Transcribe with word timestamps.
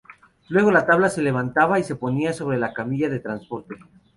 Luego 0.49 0.71
la 0.71 0.83
tabla 0.87 1.09
se 1.09 1.21
levantaba 1.21 1.77
y 1.77 1.83
se 1.83 1.95
ponía 1.95 2.33
sobre 2.33 2.57
la 2.57 2.73
camilla 2.73 3.07
de 3.07 3.19
transporte. 3.19 3.75